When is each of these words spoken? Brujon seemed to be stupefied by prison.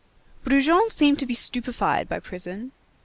Brujon 0.43 0.89
seemed 0.89 1.19
to 1.19 1.27
be 1.27 1.35
stupefied 1.35 2.09
by 2.09 2.17
prison. 2.19 2.71